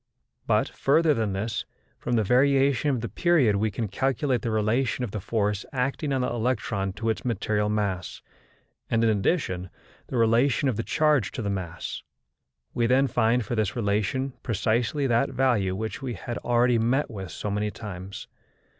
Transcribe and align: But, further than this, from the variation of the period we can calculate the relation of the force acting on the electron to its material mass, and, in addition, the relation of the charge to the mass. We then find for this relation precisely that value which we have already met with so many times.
But, 0.47 0.67
further 0.67 1.13
than 1.13 1.33
this, 1.33 1.63
from 1.99 2.15
the 2.15 2.23
variation 2.23 2.89
of 2.89 3.01
the 3.01 3.07
period 3.07 3.57
we 3.57 3.69
can 3.69 3.87
calculate 3.87 4.41
the 4.41 4.49
relation 4.49 5.03
of 5.03 5.11
the 5.11 5.19
force 5.19 5.63
acting 5.71 6.11
on 6.11 6.21
the 6.21 6.27
electron 6.31 6.91
to 6.93 7.09
its 7.11 7.23
material 7.23 7.69
mass, 7.69 8.23
and, 8.89 9.03
in 9.03 9.11
addition, 9.15 9.69
the 10.07 10.17
relation 10.17 10.67
of 10.67 10.75
the 10.75 10.81
charge 10.81 11.31
to 11.33 11.43
the 11.43 11.51
mass. 11.51 12.01
We 12.73 12.87
then 12.87 13.05
find 13.05 13.45
for 13.45 13.53
this 13.53 13.75
relation 13.75 14.33
precisely 14.41 15.05
that 15.05 15.29
value 15.29 15.75
which 15.75 16.01
we 16.01 16.15
have 16.15 16.39
already 16.39 16.79
met 16.79 17.11
with 17.11 17.29
so 17.31 17.51
many 17.51 17.69
times. 17.69 18.27